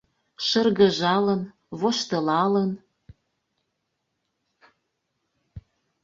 [0.45, 1.41] Шыргыжалын,
[1.79, 2.71] воштылалын